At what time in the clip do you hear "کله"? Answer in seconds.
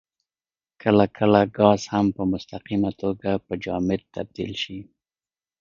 0.81-1.05, 1.17-1.41